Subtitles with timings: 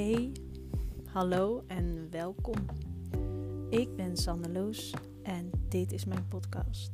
[0.00, 0.32] Hey,
[1.06, 2.56] hallo en welkom.
[3.68, 6.90] Ik ben Sanne Loos en dit is mijn podcast,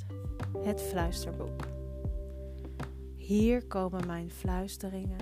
[0.62, 1.66] Het Fluisterboek.
[3.16, 5.18] Hier komen mijn fluisteringen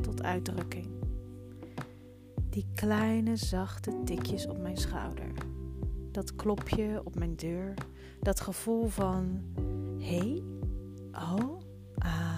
[0.00, 0.88] tot uitdrukking.
[2.50, 5.32] Die kleine zachte tikjes op mijn schouder.
[6.10, 7.74] Dat klopje op mijn deur.
[8.20, 9.42] Dat gevoel van:
[9.98, 10.42] hé, hey,
[11.12, 11.60] oh,
[11.98, 12.33] aha.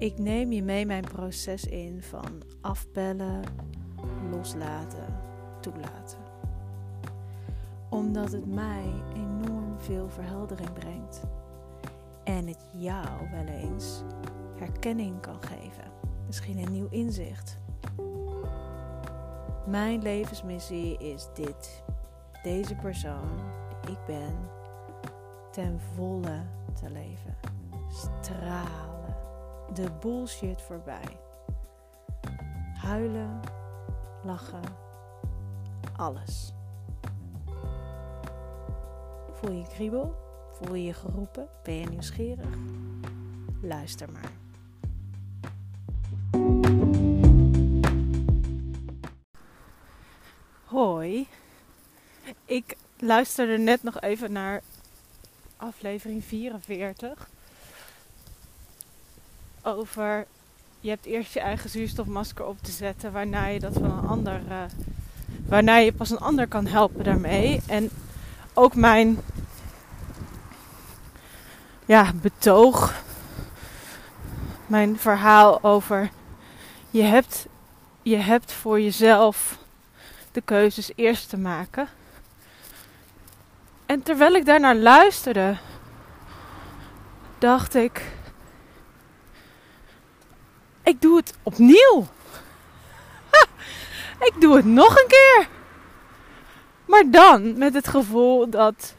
[0.00, 3.42] Ik neem je mee mijn proces in van afbellen,
[4.30, 5.16] loslaten,
[5.60, 6.18] toelaten.
[7.90, 11.22] Omdat het mij enorm veel verheldering brengt.
[12.24, 14.02] En het jou wel eens
[14.56, 15.84] herkenning kan geven.
[16.26, 17.56] Misschien een nieuw inzicht.
[19.66, 21.82] Mijn levensmissie is dit.
[22.42, 23.40] Deze persoon
[23.80, 24.34] die ik ben,
[25.50, 26.42] ten volle
[26.80, 27.36] te leven.
[27.88, 28.89] Stralen.
[29.74, 31.18] De bullshit voorbij.
[32.74, 33.40] Huilen,
[34.24, 34.62] lachen,
[35.96, 36.52] alles.
[39.32, 40.14] Voel je kriebel?
[40.52, 41.48] Voel je je geroepen?
[41.62, 42.48] Ben je nieuwsgierig?
[43.62, 44.30] Luister maar.
[50.64, 51.28] Hoi.
[52.44, 54.62] Ik luisterde net nog even naar
[55.56, 57.28] aflevering 44
[59.62, 60.26] over
[60.80, 64.40] je hebt eerst je eigen zuurstofmasker op te zetten waarna je dat van een ander
[64.48, 64.62] uh,
[65.46, 67.90] waarna je pas een ander kan helpen daarmee en
[68.54, 69.18] ook mijn
[71.86, 73.02] ja, betoog
[74.66, 76.10] mijn verhaal over
[76.90, 77.46] je hebt
[78.02, 79.58] je hebt voor jezelf
[80.32, 81.88] de keuzes eerst te maken.
[83.86, 85.56] En terwijl ik daarnaar luisterde,
[87.38, 88.02] dacht ik:
[90.82, 92.06] ik doe het opnieuw.
[94.28, 95.48] ik doe het nog een keer.
[96.84, 98.94] Maar dan met het gevoel dat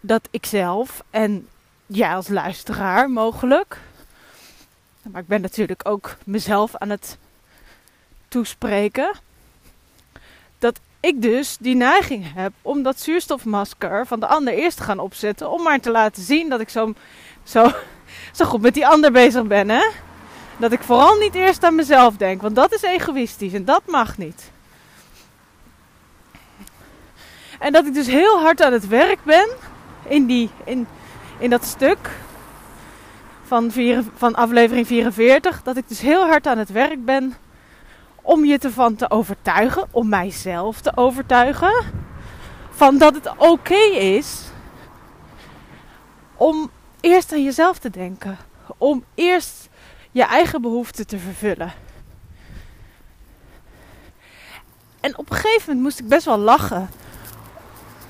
[0.00, 1.48] dat ik zelf en
[1.86, 3.78] jij als luisteraar mogelijk.
[5.02, 7.18] Maar ik ben natuurlijk ook mezelf aan het
[8.28, 9.12] toespreken.
[10.58, 14.98] Dat ik dus die neiging heb om dat zuurstofmasker van de ander eerst te gaan
[14.98, 15.50] opzetten.
[15.50, 16.94] Om maar te laten zien dat ik zo,
[17.42, 17.72] zo,
[18.32, 19.68] zo goed met die ander bezig ben.
[19.68, 19.86] Hè?
[20.56, 22.42] Dat ik vooral niet eerst aan mezelf denk.
[22.42, 24.50] Want dat is egoïstisch en dat mag niet.
[27.58, 29.48] En dat ik dus heel hard aan het werk ben
[30.08, 30.86] in, die, in,
[31.38, 32.10] in dat stuk
[33.44, 35.62] van, vier, van aflevering 44.
[35.62, 37.34] Dat ik dus heel hard aan het werk ben
[38.22, 41.84] om je ervan te overtuigen, om mijzelf te overtuigen,
[42.70, 44.40] van dat het oké is
[46.36, 46.70] om
[47.00, 48.38] eerst aan jezelf te denken,
[48.78, 49.68] om eerst
[50.10, 51.72] je eigen behoeften te vervullen.
[55.00, 56.90] En op een gegeven moment moest ik best wel lachen,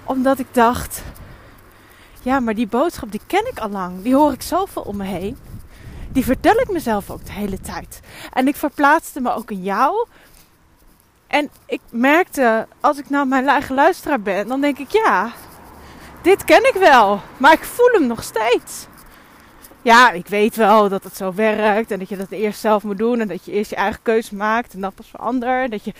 [0.04, 1.02] omdat ik dacht:
[2.22, 5.04] ja, maar die boodschap die ken ik al lang, die hoor ik zoveel om me
[5.04, 5.36] heen
[6.12, 8.00] die vertel ik mezelf ook de hele tijd.
[8.32, 10.06] En ik verplaatste me ook in jou.
[11.26, 15.32] En ik merkte, als ik nou mijn eigen luisteraar ben, dan denk ik, ja,
[16.22, 17.20] dit ken ik wel.
[17.36, 18.86] Maar ik voel hem nog steeds.
[19.82, 22.98] Ja, ik weet wel dat het zo werkt en dat je dat eerst zelf moet
[22.98, 25.70] doen en dat je eerst je eigen keuze maakt en dat pas verandert.
[25.70, 25.92] Dat je...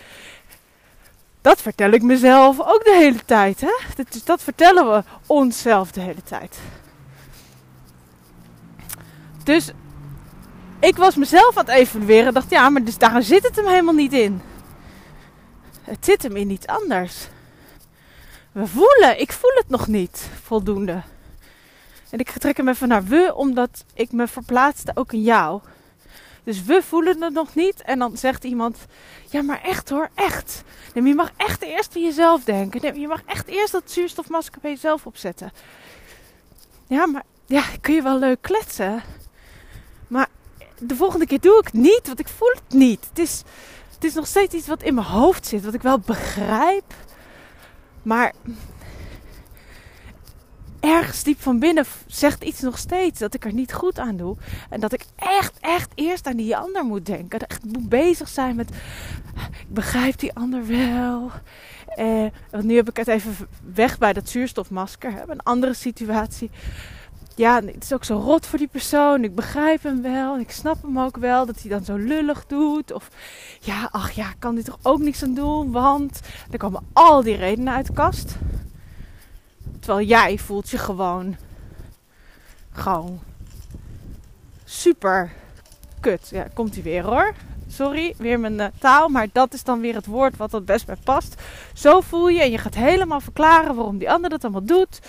[1.40, 3.60] Dat vertel ik mezelf ook de hele tijd.
[3.60, 3.72] Hè?
[3.96, 6.58] Dat, dat vertellen we onszelf de hele tijd.
[9.44, 9.70] Dus
[10.80, 12.34] ik was mezelf aan het evalueren.
[12.34, 14.40] Dacht, ja, maar dus daar zit het hem helemaal niet in.
[15.82, 17.28] Het zit hem in iets anders.
[18.52, 21.02] We voelen, ik voel het nog niet voldoende.
[22.10, 25.60] En ik trek hem even naar we, omdat ik me verplaatste ook in jou.
[26.44, 27.82] Dus we voelen het nog niet.
[27.82, 28.78] En dan zegt iemand:
[29.30, 30.62] Ja, maar echt hoor, echt.
[30.94, 32.80] Nee, je mag echt eerst aan jezelf denken.
[32.80, 35.52] Nee, je mag echt eerst dat zuurstofmasker bij jezelf opzetten.
[36.86, 39.02] Ja, maar ja, kun je wel leuk kletsen.
[40.08, 40.28] Maar
[40.78, 43.06] de volgende keer doe ik het niet, want ik voel het niet.
[43.08, 43.42] Het is,
[43.94, 46.94] het is nog steeds iets wat in mijn hoofd zit, wat ik wel begrijp.
[48.02, 48.32] Maar
[50.80, 54.36] ergens diep van binnen zegt iets nog steeds dat ik er niet goed aan doe.
[54.70, 57.38] En dat ik echt, echt eerst aan die ander moet denken.
[57.38, 58.70] Dat echt moet bezig zijn met,
[59.34, 61.30] ik begrijp die ander wel.
[61.86, 62.26] Eh,
[62.60, 63.36] nu heb ik het even
[63.74, 65.12] weg bij dat zuurstofmasker.
[65.12, 66.50] Hè, een andere situatie
[67.40, 69.24] ja, het is ook zo rot voor die persoon.
[69.24, 70.38] Ik begrijp hem wel.
[70.38, 72.92] Ik snap hem ook wel dat hij dan zo lullig doet.
[72.92, 73.08] Of
[73.60, 75.70] ja, ach ja, kan dit toch ook niks aan doen.
[75.70, 76.20] Want
[76.50, 78.36] er komen al die redenen uit de kast.
[79.80, 81.36] Terwijl jij voelt je gewoon,
[82.72, 83.20] gewoon
[84.64, 85.32] super
[86.00, 86.28] kut.
[86.28, 87.34] Ja, komt hij weer hoor.
[87.68, 90.86] Sorry, weer mijn uh, taal, maar dat is dan weer het woord wat het best
[90.86, 91.42] bij past.
[91.74, 95.00] Zo voel je en je gaat helemaal verklaren waarom die ander dat allemaal doet.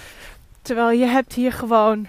[0.62, 2.07] Terwijl je hebt hier gewoon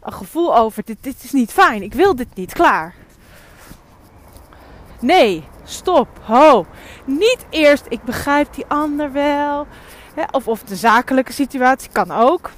[0.00, 2.94] een gevoel over, dit, dit is niet fijn, ik wil dit niet, klaar.
[5.00, 6.66] Nee, stop, ho.
[7.04, 9.66] Niet eerst, ik begrijp die ander wel.
[10.30, 12.50] Of, of de zakelijke situatie kan ook.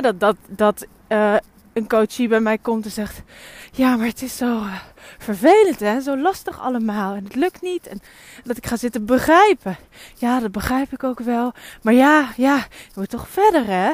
[0.00, 1.34] Dat dat, dat uh,
[1.72, 3.22] een coachie bij mij komt en zegt:
[3.72, 4.74] Ja, maar het is zo uh,
[5.18, 6.00] vervelend, hè?
[6.00, 7.14] Zo lastig allemaal.
[7.14, 7.86] En het lukt niet.
[7.86, 8.00] En
[8.44, 9.76] dat ik ga zitten begrijpen.
[10.14, 11.52] Ja, dat begrijp ik ook wel.
[11.82, 13.90] Maar ja, ja, je moet toch verder, hè?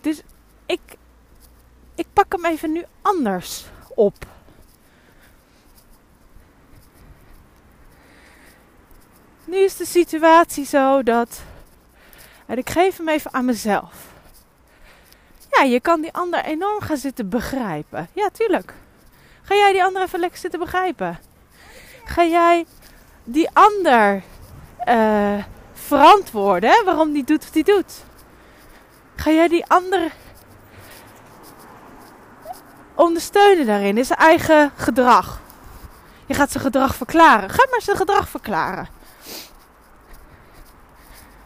[0.00, 0.22] Dus
[0.66, 0.80] ik,
[1.94, 3.64] ik pak hem even nu anders
[3.94, 4.14] op.
[9.44, 11.42] Nu is de situatie zo dat.
[12.46, 14.06] En ik geef hem even aan mezelf.
[15.50, 18.08] Ja, je kan die ander enorm gaan zitten begrijpen.
[18.12, 18.74] Ja, tuurlijk.
[19.42, 21.18] Ga jij die ander even lekker zitten begrijpen?
[22.04, 22.66] Ga jij
[23.24, 24.22] die ander
[24.88, 28.06] uh, verantwoorden waarom die doet wat hij doet?
[29.18, 30.12] Ga jij die ander
[32.94, 35.40] ondersteunen daarin, in zijn eigen gedrag?
[36.26, 37.50] Je gaat zijn gedrag verklaren.
[37.50, 38.88] Ga maar zijn gedrag verklaren.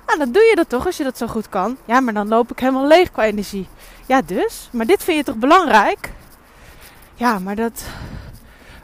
[0.06, 1.76] Nou, dan doe je dat toch als je dat zo goed kan.
[1.84, 3.68] Ja, maar dan loop ik helemaal leeg qua energie.
[4.06, 4.68] Ja, dus.
[4.72, 6.12] Maar dit vind je toch belangrijk?
[7.14, 7.84] Ja, maar dat.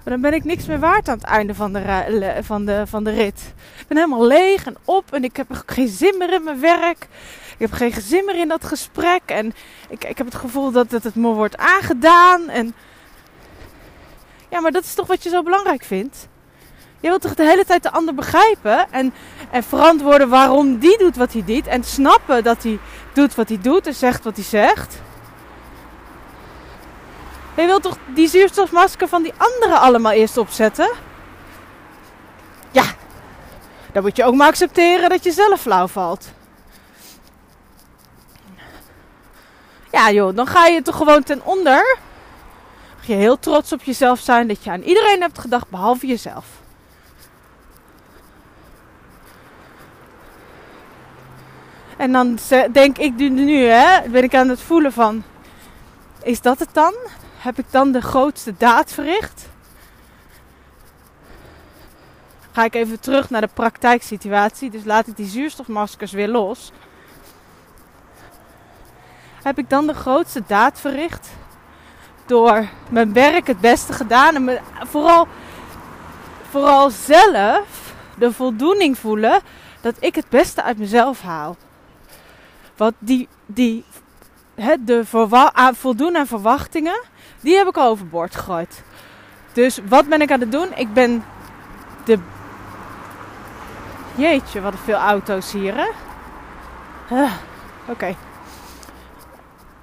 [0.02, 3.10] Dan ben ik niks meer waard aan het einde van de, van, de, van de
[3.10, 3.52] rit.
[3.80, 7.08] Ik ben helemaal leeg en op en ik heb geen zin meer in mijn werk.
[7.58, 9.22] Ik heb geen zin meer in dat gesprek.
[9.26, 9.54] En
[9.88, 12.48] ik, ik heb het gevoel dat het, het me wordt aangedaan.
[12.48, 12.74] En
[14.48, 16.28] ja, maar dat is toch wat je zo belangrijk vindt?
[17.00, 19.14] Je wilt toch de hele tijd de ander begrijpen en,
[19.50, 21.66] en verantwoorden waarom die doet wat hij doet.
[21.66, 22.78] En snappen dat hij
[23.12, 25.00] doet wat hij doet en zegt wat hij zegt.
[27.56, 30.90] Je wilt toch die zuurstofmasker van die anderen allemaal eerst opzetten?
[32.70, 32.84] Ja,
[33.92, 36.36] dan moet je ook maar accepteren dat je zelf flauw valt.
[39.92, 41.98] Ja joh, dan ga je toch gewoon ten onder.
[42.96, 46.46] Mag je heel trots op jezelf zijn dat je aan iedereen hebt gedacht behalve jezelf.
[51.96, 52.38] En dan
[52.72, 55.22] denk ik nu, hè, ben ik aan het voelen van,
[56.22, 56.94] is dat het dan?
[57.38, 59.48] Heb ik dan de grootste daad verricht?
[62.52, 66.72] Ga ik even terug naar de praktijksituatie, dus laat ik die zuurstofmaskers weer los.
[69.42, 71.28] Heb ik dan de grootste daad verricht?
[72.26, 75.28] Door mijn werk het beste gedaan en me, vooral,
[76.50, 79.40] vooral zelf de voldoening voelen
[79.80, 81.56] dat ik het beste uit mezelf haal.
[82.76, 83.84] Want die, die,
[84.54, 85.02] he, de
[85.74, 87.00] voldoen aan verwachtingen,
[87.40, 88.82] die heb ik overboord gegooid.
[89.52, 90.68] Dus wat ben ik aan het doen?
[90.74, 91.24] Ik ben
[92.04, 92.18] de.
[94.14, 95.86] Jeetje, wat veel auto's hier, hè?
[97.88, 98.16] Oké.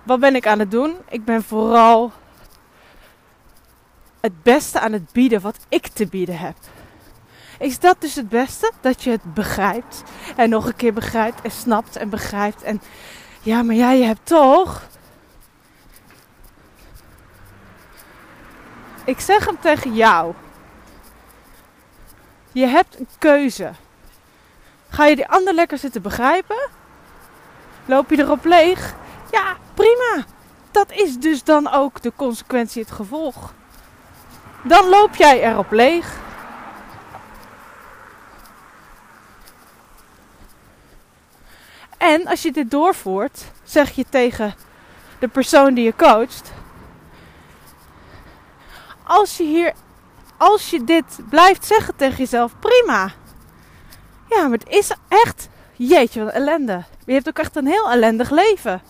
[0.06, 0.96] Wat ben ik aan het doen?
[1.10, 2.12] Ik ben vooral
[4.22, 6.56] het beste aan het bieden wat ik te bieden heb.
[7.60, 8.72] Is dat dus het beste?
[8.82, 10.04] Dat je het begrijpt.
[10.36, 12.64] En nog een keer begrijpt en snapt en begrijpt.
[12.64, 12.82] En
[13.42, 14.88] ja, maar jij je hebt toch.
[19.06, 20.34] Ik zeg hem tegen jou.
[22.52, 23.72] Je hebt een keuze.
[24.90, 26.70] Ga je die ander lekker zitten begrijpen?
[27.86, 28.96] Loop je erop leeg?
[29.32, 29.56] Ja.
[30.76, 33.54] Dat is dus dan ook de consequentie, het gevolg.
[34.64, 36.18] Dan loop jij erop leeg.
[41.98, 44.56] En als je dit doorvoert, zeg je tegen
[45.20, 46.52] de persoon die je coacht:
[49.04, 49.74] als je hier,
[50.38, 53.12] als je dit blijft zeggen tegen jezelf, prima.
[54.30, 56.84] Ja, maar het is echt, jeetje, wat ellende.
[57.06, 58.82] Je hebt ook echt een heel ellendig leven.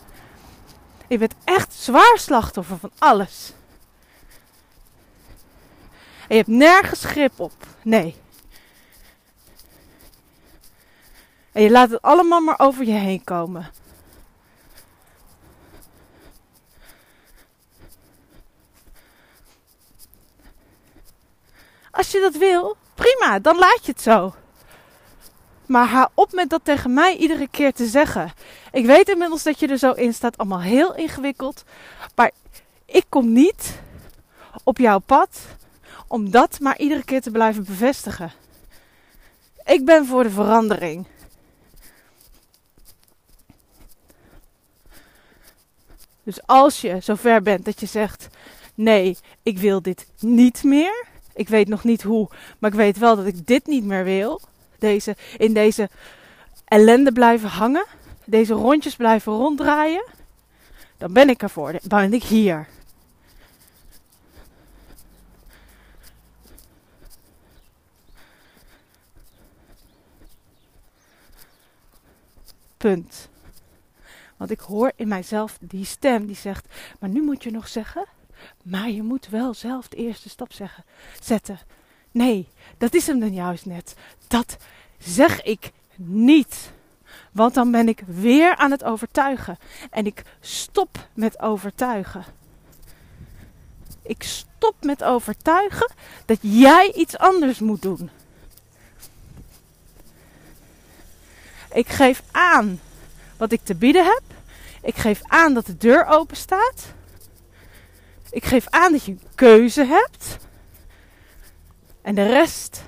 [1.08, 3.54] Je bent echt zwaar slachtoffer van alles.
[6.28, 7.54] En je hebt nergens grip op.
[7.82, 8.16] Nee.
[11.52, 13.72] En je laat het allemaal maar over je heen komen.
[21.92, 24.34] Als je dat wil, prima, dan laat je het zo.
[25.66, 28.32] Maar hou op met dat tegen mij iedere keer te zeggen.
[28.72, 31.64] Ik weet inmiddels dat je er zo in staat, allemaal heel ingewikkeld.
[32.16, 32.32] Maar
[32.86, 33.80] ik kom niet
[34.64, 35.40] op jouw pad
[36.08, 38.32] om dat maar iedere keer te blijven bevestigen.
[39.66, 41.08] Ik ben voor de verandering.
[46.24, 48.28] Dus als je zover bent dat je zegt:
[48.76, 51.06] nee, ik wil dit niet meer.
[51.34, 52.30] Ik weet nog niet hoe,
[52.60, 54.42] maar ik weet wel dat ik dit niet meer wil.
[54.80, 55.90] Deze, in deze
[56.66, 57.86] ellende blijven hangen.
[58.26, 60.06] Deze rondjes blijven ronddraaien.
[60.98, 61.72] Dan ben ik ervoor.
[61.72, 62.68] Dan ben ik hier.
[72.78, 73.30] Punt.
[74.38, 76.68] Want ik hoor in mijzelf die stem die zegt:
[77.00, 78.06] Maar nu moet je nog zeggen.
[78.64, 80.84] Maar je moet wel zelf de eerste stap zeggen,
[81.22, 81.60] zetten.
[82.16, 83.96] Nee, dat is hem dan juist net.
[84.28, 84.58] Dat
[84.98, 86.72] zeg ik niet.
[87.32, 89.58] Want dan ben ik weer aan het overtuigen.
[89.90, 92.24] En ik stop met overtuigen.
[94.02, 95.92] Ik stop met overtuigen
[96.26, 98.10] dat jij iets anders moet doen.
[101.74, 102.80] Ik geef aan
[103.38, 104.24] wat ik te bieden heb.
[104.82, 106.94] Ik geef aan dat de deur open staat.
[108.30, 110.38] Ik geef aan dat je een keuze hebt.
[112.06, 112.84] En de rest.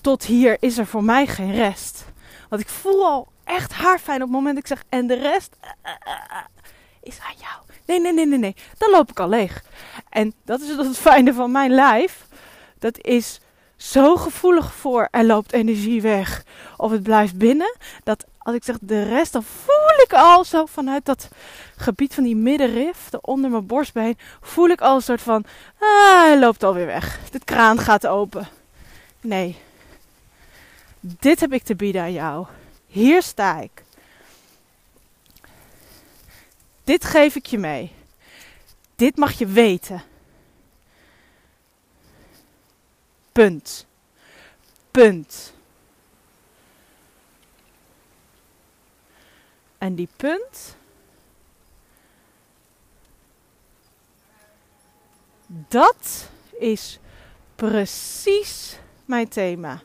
[0.00, 2.04] Tot hier is er voor mij geen rest.
[2.48, 4.84] Want ik voel al echt haarfijn op het moment dat ik zeg.
[4.88, 6.36] En de rest uh, uh,
[7.02, 7.62] is aan jou.
[7.86, 8.56] Nee, nee, nee, nee, nee.
[8.78, 9.64] Dan loop ik al leeg.
[10.08, 12.26] En dat is het fijne van mijn lijf.
[12.78, 13.40] Dat is
[13.84, 16.44] zo gevoelig voor er loopt energie weg
[16.76, 17.76] of het blijft binnen.
[18.04, 21.28] Dat als ik zeg de rest, dan voel ik al zo vanuit dat
[21.76, 25.44] gebied van die middenrif, onder mijn borstbeen, voel ik al een soort van,
[25.78, 27.20] ah, hij loopt alweer weg.
[27.30, 28.48] De kraan gaat open.
[29.20, 29.56] Nee.
[31.00, 32.46] Dit heb ik te bieden aan jou.
[32.86, 33.82] Hier sta ik.
[36.84, 37.92] Dit geef ik je mee.
[38.96, 40.02] Dit mag je weten.
[43.34, 43.86] Punt.
[44.90, 45.54] Punt.
[49.78, 50.76] En die punt.
[55.46, 56.98] Dat is
[57.54, 59.82] precies mijn thema.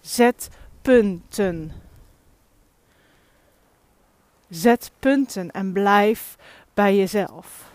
[0.00, 0.48] Zet
[0.82, 1.72] punten.
[4.48, 6.36] Zet punten en blijf
[6.74, 7.70] bij jezelf.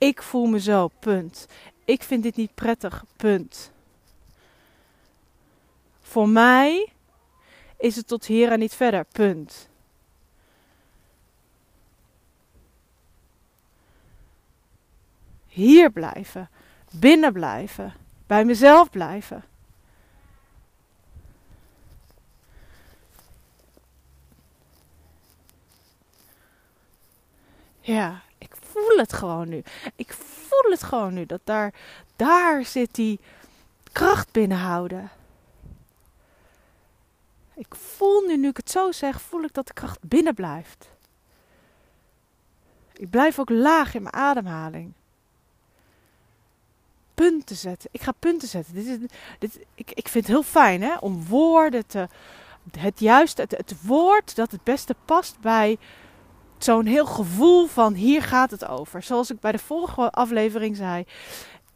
[0.00, 1.46] Ik voel me zo, punt.
[1.84, 3.72] Ik vind dit niet prettig, punt.
[6.00, 6.92] Voor mij
[7.78, 9.68] is het tot hier en niet verder, punt.
[15.46, 16.50] Hier blijven,
[16.90, 17.94] binnen blijven,
[18.26, 19.44] bij mezelf blijven.
[27.80, 28.22] Ja,
[28.72, 29.62] voel het gewoon nu.
[29.96, 31.26] Ik voel het gewoon nu.
[31.26, 31.74] Dat daar,
[32.16, 33.20] daar zit die
[33.92, 35.10] kracht binnenhouden.
[37.54, 40.88] Ik voel nu, nu ik het zo zeg, voel ik dat de kracht binnen blijft.
[42.92, 44.92] Ik blijf ook laag in mijn ademhaling.
[47.14, 47.90] Punten zetten.
[47.92, 48.74] Ik ga punten zetten.
[48.74, 48.98] Dit is,
[49.38, 52.08] dit, ik, ik vind het heel fijn hè, om woorden te.
[52.78, 55.78] Het juiste, het, het woord dat het beste past bij
[56.64, 59.02] zo'n heel gevoel van hier gaat het over.
[59.02, 61.04] Zoals ik bij de vorige aflevering zei.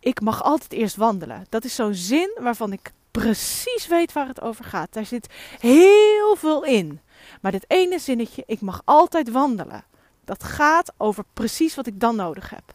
[0.00, 1.47] Ik mag altijd eerst wandelen.
[1.49, 4.93] Dat is zo'n zin waarvan ik precies weet waar het over gaat.
[4.93, 7.00] Daar zit heel veel in.
[7.41, 9.85] Maar dit ene zinnetje, ik mag altijd wandelen.
[10.25, 12.75] Dat gaat over precies wat ik dan nodig heb.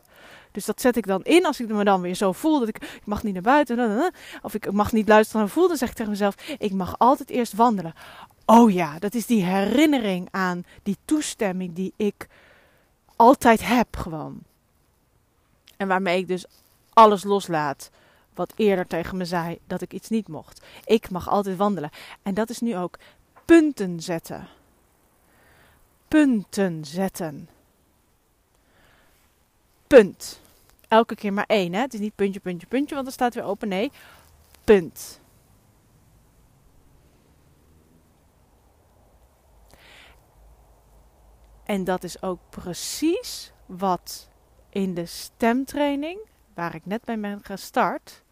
[0.51, 2.75] Dus dat zet ik dan in als ik me dan weer zo voel dat ik,
[2.75, 4.11] ik mag niet naar buiten.
[4.41, 5.67] Of ik mag niet luisteren naar voel.
[5.67, 7.93] Dan zeg ik tegen mezelf, ik mag altijd eerst wandelen.
[8.51, 12.27] Oh ja, dat is die herinnering aan die toestemming die ik
[13.15, 14.43] altijd heb gewoon.
[15.77, 16.45] En waarmee ik dus
[16.93, 17.89] alles loslaat
[18.33, 20.61] wat eerder tegen me zei dat ik iets niet mocht.
[20.85, 21.89] Ik mag altijd wandelen.
[22.21, 22.97] En dat is nu ook
[23.45, 24.47] punten zetten.
[26.07, 27.49] Punten zetten.
[29.87, 30.41] Punt.
[30.87, 31.73] Elke keer maar één.
[31.73, 31.81] Hè?
[31.81, 33.67] Het is niet puntje, puntje, puntje, want er staat weer open.
[33.67, 33.91] Nee,
[34.63, 35.19] punt.
[41.69, 44.29] En dat is ook precies wat
[44.69, 46.19] in de stemtraining,
[46.53, 48.23] waar ik net bij ben gestart,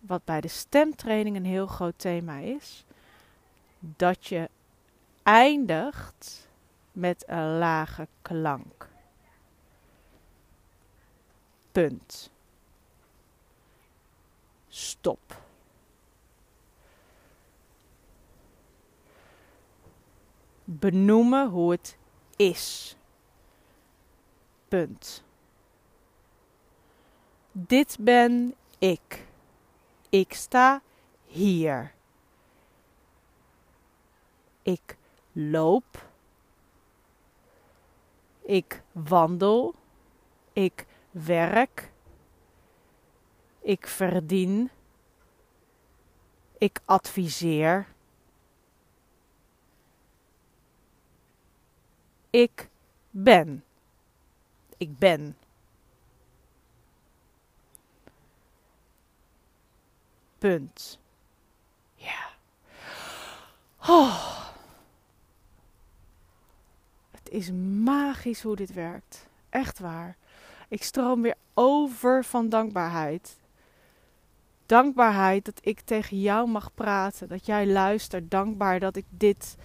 [0.00, 2.84] wat bij de stemtraining een heel groot thema is,
[3.78, 4.50] dat je
[5.22, 6.48] eindigt
[6.92, 8.88] met een lage klank.
[11.72, 12.30] Punt.
[14.68, 15.43] Stop.
[20.64, 21.96] Benoemen hoe het
[22.36, 22.96] is.
[24.68, 25.24] Punt.
[27.52, 29.26] Dit ben ik.
[30.08, 30.82] Ik sta
[31.24, 31.94] hier.
[34.62, 34.96] Ik
[35.32, 36.08] loop.
[38.42, 39.74] Ik wandel.
[40.52, 41.92] Ik werk.
[43.60, 44.70] Ik verdien.
[46.58, 47.93] Ik adviseer.
[52.34, 52.68] Ik
[53.10, 53.64] ben.
[54.76, 55.36] Ik ben.
[60.38, 60.98] Punt.
[61.94, 62.28] Ja.
[63.86, 64.48] Oh.
[67.10, 67.50] Het is
[67.82, 69.26] magisch hoe dit werkt.
[69.48, 70.16] Echt waar.
[70.68, 73.36] Ik stroom weer over van dankbaarheid.
[74.66, 78.30] Dankbaarheid dat ik tegen jou mag praten, dat jij luistert.
[78.30, 79.56] Dankbaar dat ik dit.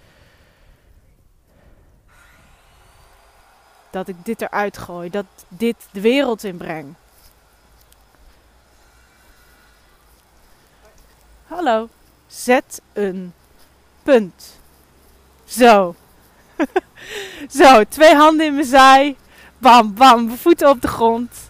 [3.90, 6.96] Dat ik dit eruit gooi, dat dit de wereld inbreng.
[11.48, 11.90] Hallo,
[12.28, 13.34] zet een
[14.04, 14.60] punt.
[15.46, 15.96] Zo.
[17.60, 19.18] Zo, twee handen in mijn zij.
[19.58, 21.50] Bam, bam, voeten op de grond.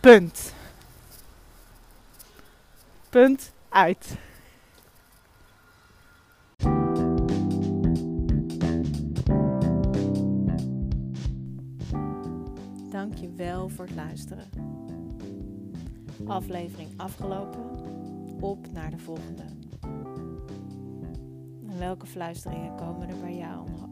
[0.00, 0.52] Punt.
[3.10, 4.06] Punt uit.
[13.36, 14.44] Wel voor het luisteren.
[16.26, 17.60] Aflevering afgelopen.
[18.40, 19.42] Op naar de volgende.
[21.68, 23.90] En welke fluisteringen komen er bij jou omhoog?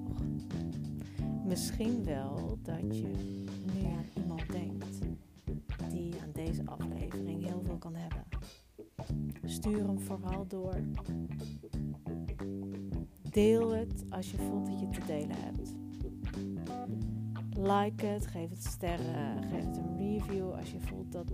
[1.45, 3.13] Misschien wel dat je
[3.75, 4.99] nu aan iemand denkt
[5.91, 8.25] die aan deze aflevering heel veel kan hebben.
[9.45, 10.81] Stuur hem vooral door.
[13.31, 15.70] Deel het als je voelt dat je te delen hebt.
[17.63, 21.33] Like het, geef het sterren, geef het een review als je voelt dat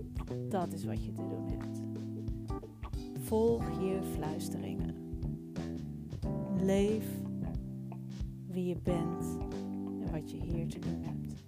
[0.49, 1.81] dat is wat je te doen hebt.
[3.19, 4.95] Volg je fluisteringen.
[6.61, 7.05] Leef
[8.47, 9.37] wie je bent
[10.01, 11.43] en wat je hier te doen hebt.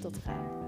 [0.00, 0.59] Tot gauw.